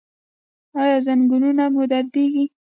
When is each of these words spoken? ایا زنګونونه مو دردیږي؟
ایا 0.81 0.97
زنګونونه 1.07 1.63
مو 1.73 1.83
دردیږي؟ 1.91 2.45